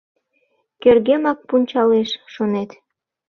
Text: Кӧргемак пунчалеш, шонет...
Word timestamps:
Кӧргемак 0.81 1.39
пунчалеш, 1.47 2.09
шонет... 2.33 2.69